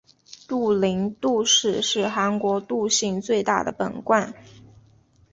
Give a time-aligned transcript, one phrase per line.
[0.47, 4.33] 杜陵杜氏是韩国杜姓最大的本贯。